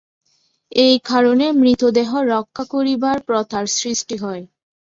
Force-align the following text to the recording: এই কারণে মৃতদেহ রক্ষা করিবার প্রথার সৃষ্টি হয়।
এই 0.77 0.95
কারণে 1.05 1.45
মৃতদেহ 1.59 2.09
রক্ষা 2.33 2.63
করিবার 2.65 3.17
প্রথার 3.27 3.65
সৃষ্টি 3.77 4.15
হয়। 4.17 4.43